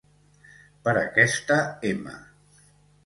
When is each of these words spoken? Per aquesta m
Per 0.87 0.93
aquesta 1.03 1.59
m 1.99 2.19